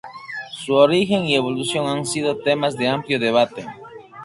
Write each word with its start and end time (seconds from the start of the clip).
Su 0.53 0.73
origen 0.73 1.25
y 1.25 1.35
evolución 1.35 1.85
han 1.85 2.07
sido 2.07 2.39
temas 2.39 2.75
de 2.75 2.87
amplio 2.87 3.19
debate. 3.19 3.67